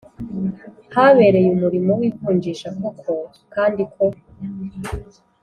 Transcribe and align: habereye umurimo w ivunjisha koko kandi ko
habereye 0.93 1.47
umurimo 1.55 1.91
w 1.99 2.01
ivunjisha 2.09 2.67
koko 2.79 3.13
kandi 3.53 3.81
ko 3.93 4.05